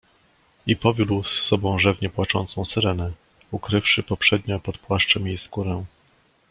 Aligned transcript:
"I 0.67 0.75
powiódł 0.75 1.23
z 1.23 1.31
sobą 1.39 1.79
rzewnie 1.79 2.09
płaczącą 2.09 2.65
Syrenę, 2.65 3.11
ukrywszy 3.51 4.03
poprzednio 4.03 4.59
pod 4.59 4.77
płaszczem 4.77 5.27
jej 5.27 5.37
skórę." 5.37 5.85